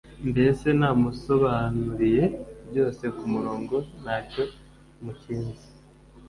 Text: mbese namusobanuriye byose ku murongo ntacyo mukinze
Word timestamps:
mbese 0.29 0.67
namusobanuriye 0.79 2.25
byose 2.69 3.03
ku 3.17 3.23
murongo 3.33 3.75
ntacyo 4.01 4.43
mukinze 5.03 5.65